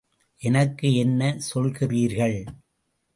[0.41, 2.37] எனக்கு என்ன சொல்கிறீர்கள்?